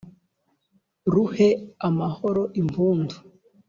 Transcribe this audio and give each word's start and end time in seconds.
Ruhe 1.13 1.49
amahoro 1.87 2.43
impundu. 2.61 3.15